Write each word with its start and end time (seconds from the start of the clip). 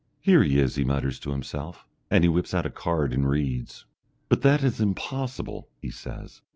"Here 0.19 0.41
he 0.41 0.57
is!" 0.59 0.73
he 0.77 0.83
mutters 0.83 1.19
to 1.19 1.29
himself, 1.29 1.85
and 2.09 2.23
he 2.23 2.27
whips 2.27 2.55
out 2.55 2.65
a 2.65 2.71
card 2.71 3.13
and 3.13 3.29
reads. 3.29 3.85
"But 4.29 4.41
that 4.41 4.63
is 4.63 4.81
impossible!" 4.81 5.69
he 5.79 5.91
says.... 5.91 6.41